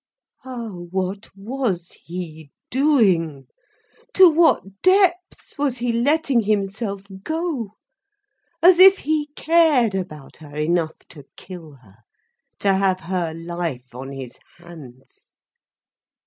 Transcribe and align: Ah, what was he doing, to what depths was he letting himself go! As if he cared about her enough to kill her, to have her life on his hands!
Ah, 0.43 0.69
what 0.71 1.27
was 1.35 1.91
he 1.91 2.49
doing, 2.71 3.45
to 4.15 4.31
what 4.31 4.81
depths 4.81 5.59
was 5.59 5.77
he 5.77 5.93
letting 5.93 6.39
himself 6.41 7.03
go! 7.21 7.73
As 8.63 8.79
if 8.79 8.97
he 8.97 9.27
cared 9.35 9.93
about 9.93 10.37
her 10.37 10.55
enough 10.57 10.97
to 11.09 11.25
kill 11.37 11.73
her, 11.83 11.97
to 12.61 12.73
have 12.73 13.01
her 13.01 13.35
life 13.35 13.93
on 13.93 14.11
his 14.11 14.39
hands! 14.57 15.29